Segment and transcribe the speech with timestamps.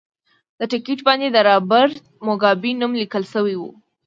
[0.59, 1.95] د ټکټ باندې د رابرټ
[2.25, 3.63] موګابي نوم لیکل شوی و.